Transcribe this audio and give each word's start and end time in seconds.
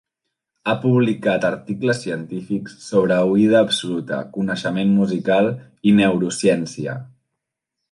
Ha 0.67 0.73
publicat 0.85 1.43
articles 1.49 2.01
científics 2.05 2.79
sobre 2.87 3.19
oïda 3.35 3.61
absoluta, 3.67 4.23
coneixement 4.39 4.97
musical 5.03 5.53
i 5.93 5.97
neurociència. 6.01 6.99